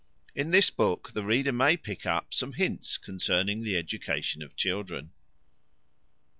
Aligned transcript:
IN 0.33 0.49
THIS 0.49 0.71
BOOK 0.71 1.11
THE 1.13 1.23
READER 1.23 1.51
MAY 1.51 1.77
PICK 1.77 2.07
UP 2.07 2.33
SOME 2.33 2.53
HINTS 2.53 2.97
CONCERNING 2.97 3.61
THE 3.61 3.77
EDUCATION 3.77 4.41
OF 4.41 4.55
CHILDREN. 4.55 5.11